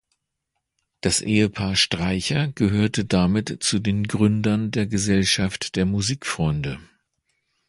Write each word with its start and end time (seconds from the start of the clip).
Das 1.01 1.21
Ehepaar 1.21 1.75
Streicher 1.75 2.47
gehörte 2.55 3.05
damit 3.05 3.61
zu 3.61 3.77
den 3.77 4.07
Gründern 4.07 4.71
der 4.71 4.87
Gesellschaft 4.87 5.75
der 5.75 5.85
Musikfreunde. 5.85 6.79